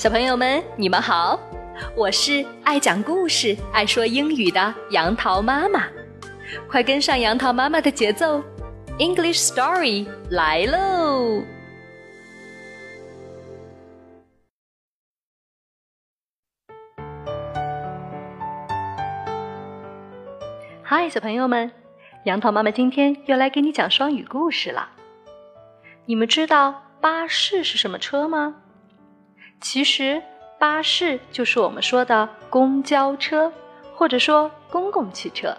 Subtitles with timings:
[0.00, 1.38] 小朋友们，你们好，
[1.94, 5.86] 我是爱讲故事、爱说英语的杨桃妈妈，
[6.70, 8.42] 快跟上杨桃妈妈的节奏
[8.98, 11.42] ，English Story 来喽
[20.84, 21.70] ！Hi，小朋友们，
[22.24, 24.88] 杨桃妈妈今天又来给你讲双语故事了。
[26.06, 28.62] 你们知道巴士是什么车吗？
[29.60, 30.22] 其实，
[30.58, 33.52] 巴士就是我们说的公交车，
[33.94, 35.54] 或者说公共汽车。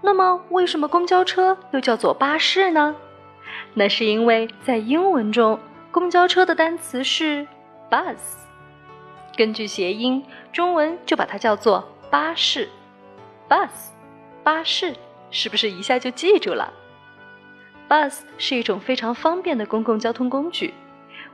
[0.00, 2.96] 那么，为什么公交车又叫做巴士呢？
[3.74, 5.58] 那是因为在英文中，
[5.92, 7.46] 公交车的单词是
[7.88, 8.16] bus，
[9.36, 12.68] 根据谐音，中文就把它叫做巴士。
[13.48, 13.90] bus，
[14.42, 14.96] 巴士，
[15.30, 16.72] 是不是一下就记住了
[17.88, 20.74] ？bus 是一种非常方便的公共交通工具。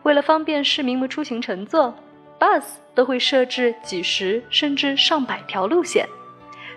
[0.02, 1.94] 为了方便市民们出行乘坐
[2.38, 2.64] ，bus
[2.94, 6.06] 都会设置几十甚至上百条路线，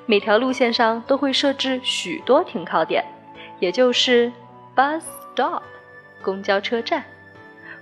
[0.05, 3.05] 每条路线上都会设置许多停靠点，
[3.59, 4.31] 也就是
[4.75, 5.01] bus
[5.33, 5.61] stop，
[6.21, 7.03] 公交车站，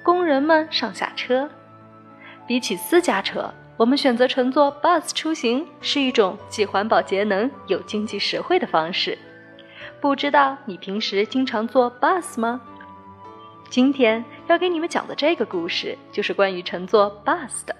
[0.04, 1.50] 工人们上下车。
[2.46, 9.18] 比起私家车，我们选择乘坐 bus 出行是一种既环保节能又经济实惠的方式。
[10.02, 12.62] 不知道你平时经常坐 bus 吗？
[13.70, 17.76] 今天要给你们讲的这个故事就是关于乘坐 bus 的，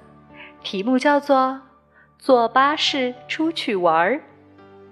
[0.62, 1.36] 题目叫做
[2.20, 4.14] 《坐巴士出去玩儿》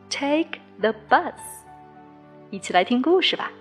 [0.09, 1.35] ，Take the bus。
[2.49, 3.51] 一起来听故事吧。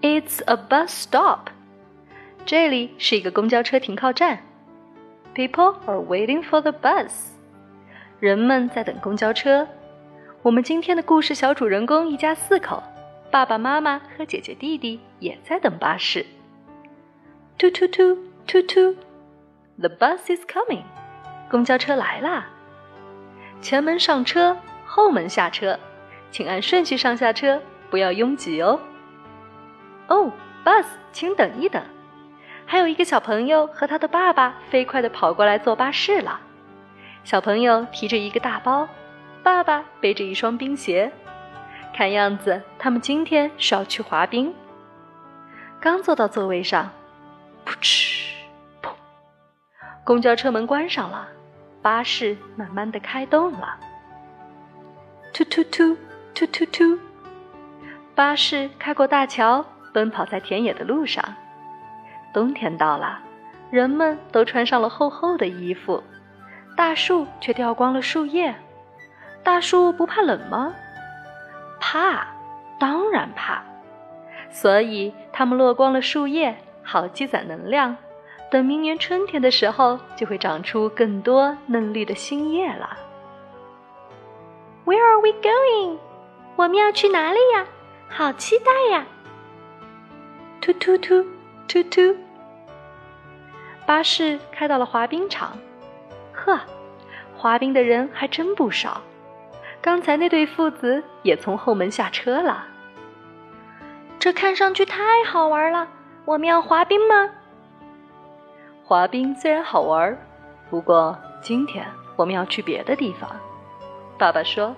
[0.00, 1.48] It's a bus stop。
[2.46, 4.44] 这里是一个公交车停靠站。
[5.34, 7.10] People are waiting for the bus。
[8.20, 9.66] 人们在等公交车。
[10.42, 12.80] 我们今天的故事小主人公一家四口。
[13.30, 16.26] 爸爸妈妈和姐姐弟弟也在等巴士。
[17.56, 18.96] 突突突突突
[19.78, 20.82] ，The bus is coming，
[21.48, 22.48] 公交车来啦！
[23.60, 25.78] 前门上车，后门下车，
[26.32, 28.80] 请按顺序上下车，不要拥挤哦。
[30.08, 30.32] 哦
[30.64, 31.80] ，bus，请等一等。
[32.66, 36.40] 还有一个小朋友和他的爸爸飞快地跑过来坐巴士了。
[37.22, 38.88] 小朋友提着一个大包，
[39.44, 41.12] 爸爸背着一双冰鞋。
[41.92, 44.54] 看样子，他们今天是要去滑冰。
[45.80, 46.90] 刚坐到座位上，
[47.64, 48.34] 噗嗤，
[48.82, 48.90] 砰！
[50.04, 51.28] 公交车门关上了，
[51.82, 53.78] 巴士慢慢的开动了。
[55.32, 55.96] 突突突
[56.34, 56.98] 突突突，
[58.14, 61.24] 巴士开过大桥，奔跑在田野的路上。
[62.32, 63.20] 冬天到了，
[63.70, 66.02] 人们都穿上了厚厚的衣服，
[66.76, 68.54] 大树却掉光了树叶。
[69.42, 70.74] 大树不怕冷吗？
[71.80, 72.26] 怕，
[72.78, 73.62] 当然怕，
[74.50, 77.96] 所以它们落光了树叶，好积攒能量。
[78.50, 82.96] 等明年春天的时候，就会长出更多嫩绿的新叶了。
[84.84, 85.98] Where are we going？
[86.56, 87.64] 我们要去哪里呀？
[88.08, 89.06] 好期待呀！
[90.60, 91.24] 突突突
[91.68, 92.16] 突突，
[93.86, 95.56] 巴士开到了滑冰场。
[96.32, 96.58] 呵，
[97.36, 99.00] 滑冰的人还真不少。
[99.82, 102.66] 刚才那对父子也从后门下车了。
[104.18, 105.88] 这看上去太好玩了！
[106.26, 107.30] 我们要滑冰吗？
[108.84, 110.18] 滑冰虽然好玩，
[110.68, 111.86] 不过今天
[112.16, 113.30] 我们要去别的地方。
[114.18, 114.76] 爸爸说：“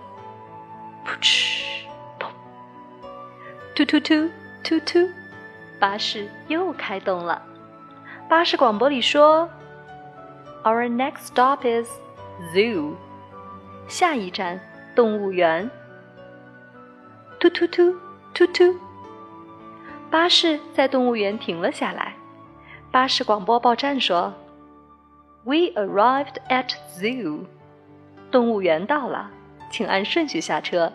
[1.04, 1.84] 噗嗤，
[2.20, 2.28] 砰，
[3.74, 4.30] 突突突
[4.62, 5.08] 突突，
[5.80, 7.42] 巴士又开动了。
[8.28, 9.48] 巴士广播里说
[10.62, 11.90] ：‘Our next stop is
[12.54, 12.94] zoo。’
[13.88, 14.60] 下一站。”
[14.94, 15.70] 动物园，
[17.40, 17.96] 突突突
[18.34, 18.76] 突突，
[20.10, 22.14] 巴士在动物园停了下来。
[22.90, 24.34] 巴士广播报站说
[25.44, 27.40] ：“We arrived at zoo。”
[28.30, 29.30] 动物园到了，
[29.70, 30.92] 请按顺序下车。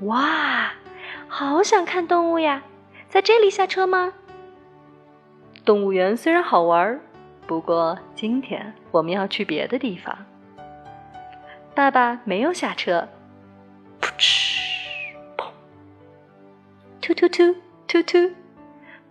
[0.00, 0.72] 哇，
[1.26, 2.62] 好想看动物呀！
[3.08, 4.12] 在这里下车吗？
[5.64, 7.00] 动物园虽然好玩，
[7.46, 10.16] 不过今天我们要去别的地方。
[11.76, 13.06] 爸爸没有下车，
[14.00, 14.62] 噗嗤，
[15.36, 15.50] 砰，
[17.02, 17.54] 突突突
[17.86, 18.32] 突突，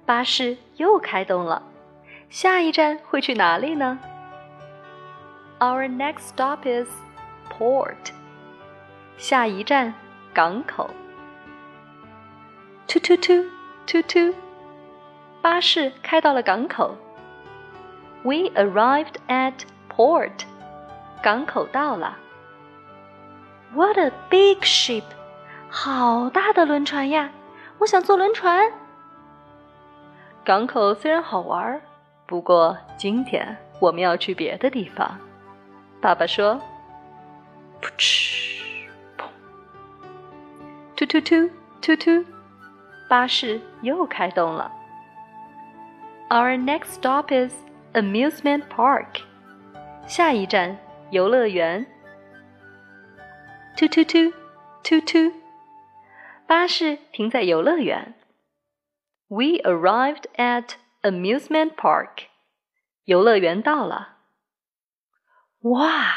[0.04, 1.62] 巴士又开动了。
[2.32, 4.00] 下一站会去哪里呢
[5.60, 6.90] ？Our next stop is
[7.52, 8.12] port。
[9.16, 9.94] 下一站
[10.34, 10.90] 港口。
[12.88, 13.46] 突突突
[13.86, 14.34] 突突，
[15.44, 16.98] 巴士开到了港口。
[18.24, 19.54] We arrived at
[19.96, 20.46] port。
[21.22, 22.18] 港口到了。
[23.76, 25.04] What a big ship！
[25.70, 27.30] 好大的轮船呀！
[27.78, 28.72] 我想坐轮船。
[30.46, 31.82] 港口虽然好玩，
[32.26, 35.20] 不过今天我们要去别的地方。
[36.00, 36.58] 爸爸说
[37.84, 38.88] ：“噗嗤，
[39.18, 39.26] 砰，
[40.96, 41.50] 突突突
[41.82, 42.26] 突突，
[43.10, 44.72] 巴士又开动了。”
[46.32, 47.54] Our next stop is
[47.94, 49.22] amusement park。
[50.08, 50.78] 下一站
[51.10, 51.86] 游乐园。
[53.78, 54.32] 突突突
[54.84, 55.34] 突突，
[56.48, 58.14] 巴士停在游乐园。
[59.28, 62.28] We arrived at amusement park，
[63.04, 64.20] 游乐园到了。
[65.64, 66.14] 哇，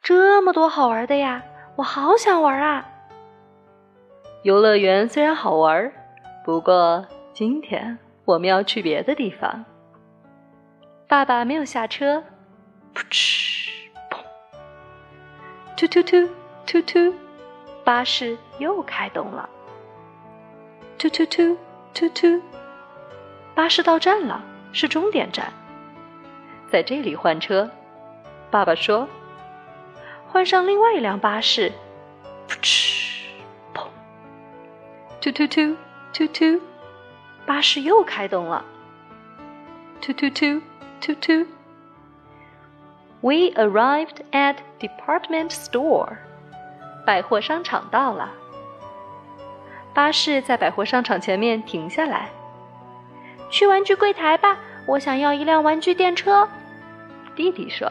[0.00, 1.42] 这么多好玩的呀！
[1.74, 2.88] 我好想玩啊！
[4.44, 5.92] 游乐园虽然好玩，
[6.44, 9.64] 不过今天我们要去别的地方。
[11.08, 12.22] 爸爸没有下车，
[12.94, 13.70] 噗嗤，
[14.08, 14.20] 砰，
[15.76, 16.32] 突突突
[16.66, 17.14] 突突，
[17.84, 19.48] 巴士又开动了。
[20.98, 21.56] 突突突
[21.94, 22.42] 突突。
[23.54, 24.42] 巴士到站了，
[24.72, 25.52] 是终点站，
[26.70, 27.70] 在这里换车。
[28.50, 29.08] 爸爸说
[30.28, 31.72] ：“换上另外一辆巴士。”
[32.48, 33.28] 噗嗤，
[33.72, 33.86] 砰，
[35.20, 35.76] 突突突
[36.12, 36.60] 突突，
[37.46, 38.64] 巴士又开动了。
[40.00, 40.60] 突突突
[41.00, 41.46] 突突。
[43.22, 46.18] We arrived at department store。
[47.06, 48.30] 百货商场到了。
[49.94, 52.28] 巴士在百货商场前面停下来。
[53.48, 56.46] 去玩具柜台吧，我想要一辆玩具电车。
[57.36, 57.88] 弟弟说：“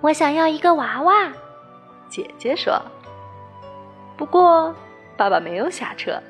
[0.00, 1.32] 我想要一个娃娃。”
[2.08, 2.80] 姐姐说
[4.16, 4.72] ：“不过
[5.16, 6.22] 爸爸没有下车。”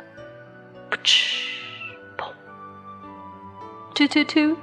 [0.91, 1.59] 噗嗤，
[2.17, 2.31] 砰，
[3.95, 4.57] 突突突，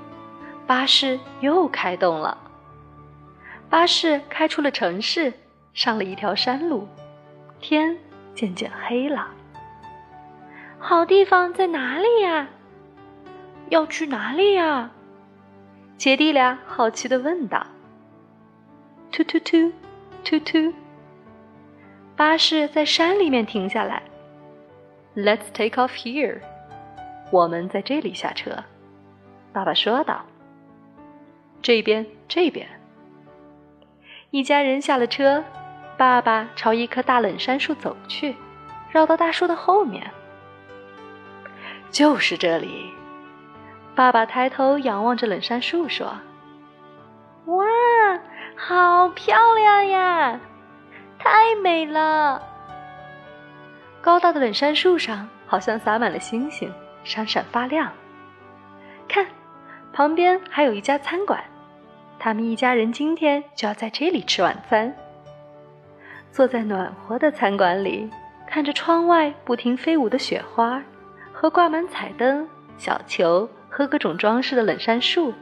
[0.65, 2.35] 巴士又开动了。
[3.69, 5.31] 巴士开出了城市，
[5.75, 6.87] 上了一条山路，
[7.59, 7.95] 天
[8.33, 9.27] 渐渐黑了。
[10.79, 12.47] 好地方在哪里呀？
[13.69, 14.89] 要去哪里呀？
[15.97, 17.67] 姐弟俩好奇的问道。
[19.11, 19.71] 突突突，
[20.23, 20.73] 突突，
[22.15, 24.01] 巴士在山里面停下来。
[25.15, 26.39] Let's take off here。
[27.31, 28.63] 我们在这里下车。
[29.51, 30.25] 爸爸说道。
[31.61, 32.67] 这边，这边。
[34.31, 35.43] 一家人下了车，
[35.97, 38.35] 爸爸朝一棵大冷杉树走去，
[38.91, 40.11] 绕到大树的后面。
[41.89, 42.93] 就是这里。
[43.95, 46.13] 爸爸抬头仰望着冷杉树，说
[47.47, 47.65] ：“哇，
[48.57, 50.39] 好漂亮呀，
[51.17, 52.41] 太美了！
[54.01, 56.69] 高大的冷杉树上好像洒满了星星，
[57.05, 57.89] 闪闪发亮。
[59.07, 59.25] 看，
[59.93, 61.41] 旁边还有一家餐馆，
[62.19, 64.93] 他们一家人今天就要在这里吃晚餐。
[66.35, 68.09] 坐在暖和的餐馆里，
[68.45, 70.83] 看着窗外不停飞舞的雪花
[71.31, 72.45] 和挂满彩灯、
[72.77, 75.33] 小球。”和各种装饰的冷杉树，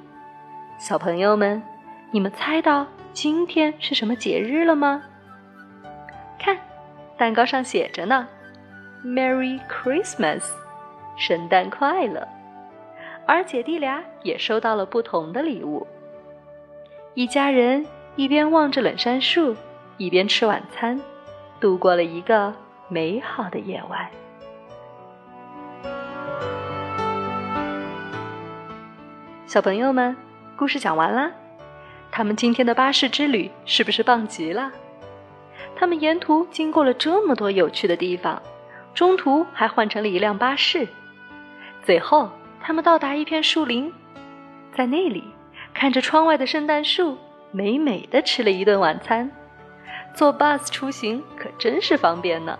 [0.79, 1.61] 小朋友们，
[2.09, 5.03] 你们猜到今天是什么节日了吗？
[6.39, 6.57] 看，
[7.15, 8.27] 蛋糕上写着呢
[9.05, 10.49] ，“Merry Christmas”，
[11.15, 12.27] 圣诞快乐。
[13.27, 15.85] 而姐弟俩也收到了不同的礼物。
[17.13, 17.85] 一家人
[18.15, 19.55] 一边望着冷杉树，
[20.03, 20.99] 一边吃晚餐，
[21.61, 22.53] 度过了一个
[22.89, 24.09] 美好的夜晚。
[29.45, 30.13] 小朋友们，
[30.57, 31.31] 故事讲完啦。
[32.11, 34.69] 他们今天的巴士之旅是不是棒极了？
[35.73, 38.41] 他们沿途经过了这么多有趣的地方，
[38.93, 40.85] 中途还换成了一辆巴士。
[41.81, 42.29] 最后，
[42.59, 43.89] 他们到达一片树林，
[44.75, 45.23] 在那里
[45.73, 47.17] 看着窗外的圣诞树，
[47.51, 49.31] 美美的吃了一顿晚餐。
[50.13, 52.57] 坐 bus 出行可真是方便呢。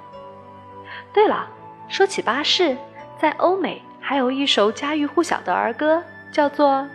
[1.14, 1.48] 对了，
[1.88, 2.76] 说起巴士，
[3.20, 6.04] 在欧美还有一首家喻户晓的儿歌。
[6.34, 6.90] 叫做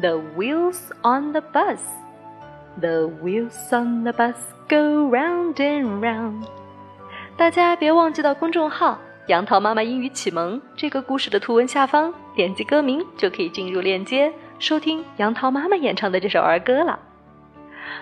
[0.00, 1.78] The wheels on the bus,
[2.80, 4.34] the wheels on the bus
[4.68, 6.44] go round and round。
[7.36, 8.98] 大家别忘记到公众号
[9.28, 16.98] “杨桃妈妈英语启蒙”这个故事的图文下方点击歌名，就可以进入链接收听杨桃妈妈演唱的这首儿歌了。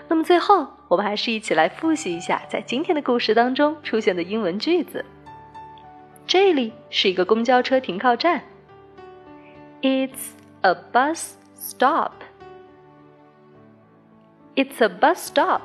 [0.07, 5.04] 那么最后，我们还是一起来复习一下在今天的故事当中出现的英文句子。
[6.26, 8.42] 这里是一个公交车停靠站。
[9.82, 12.12] It's a bus stop.
[14.54, 15.62] It's a bus stop.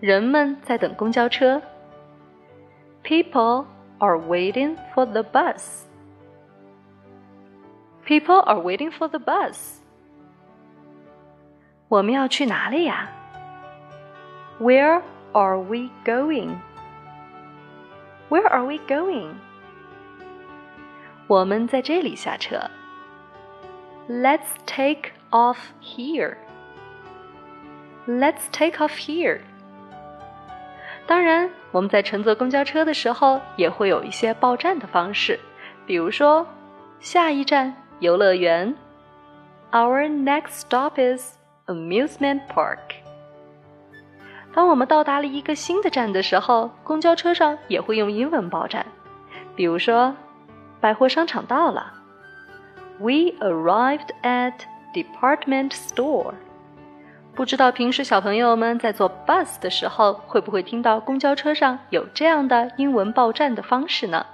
[0.00, 1.60] 人们在等公交车。
[3.04, 3.66] People
[3.98, 5.84] are waiting for the bus.
[8.04, 9.75] People are waiting for the bus.
[11.88, 13.10] 我们要去哪里呀？
[14.60, 16.56] Where are we going?
[18.28, 19.34] Where are we going?
[21.26, 22.70] 我们在这里下车。
[24.08, 26.36] Let's take off here.
[28.06, 29.40] Let's take off here.
[31.06, 35.38] 当然，我们在乘坐公交车的时候也会有一些报站的方式，
[35.86, 36.46] 比如说
[37.00, 38.74] 下一站游乐园。
[39.72, 41.36] Our next stop is
[41.67, 42.79] amusement park.
[44.53, 48.85] 当我们到达了一个新的站的时候，公交车上也会用英文报站，
[49.55, 50.15] 比如说
[50.79, 51.93] 百货商场到了。
[52.99, 54.53] We arrived at
[54.93, 56.33] department store。
[57.35, 64.25] 不知道平时小朋友们在坐 bus 的时候，会不会听到公交车上有这样的英文报站的方式呢？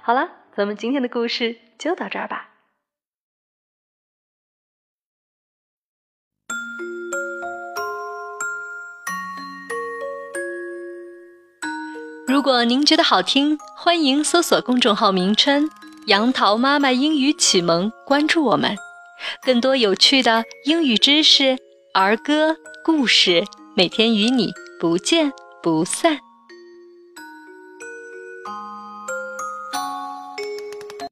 [0.00, 2.51] 好了，咱们今天的故事就到这儿吧。
[12.24, 15.68] 如果您觉得好听，欢迎搜索公众号名称。
[16.06, 18.76] 杨桃妈妈英语启蒙，关注我们，
[19.44, 21.58] 更多有趣的英语知识、
[21.92, 23.44] 儿歌、故事，
[23.76, 26.18] 每天与你不见不散。